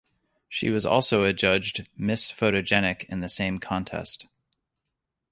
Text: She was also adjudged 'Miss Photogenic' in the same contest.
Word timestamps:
She 0.49 0.71
was 0.71 0.83
also 0.83 1.21
adjudged 1.25 1.87
'Miss 1.95 2.31
Photogenic' 2.31 3.03
in 3.03 3.19
the 3.19 3.29
same 3.29 3.59
contest. 3.59 4.25